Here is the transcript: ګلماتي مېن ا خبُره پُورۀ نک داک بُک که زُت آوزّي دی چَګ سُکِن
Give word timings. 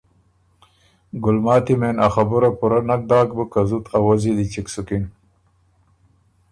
ګلماتي 1.23 1.75
مېن 1.79 1.95
ا 2.05 2.07
خبُره 2.13 2.49
پُورۀ 2.59 2.79
نک 2.87 3.01
داک 3.09 3.29
بُک 3.37 3.49
که 3.53 3.61
زُت 3.69 3.85
آوزّي 3.97 4.31
دی 4.37 4.45
چَګ 4.53 4.67
سُکِن 4.73 5.03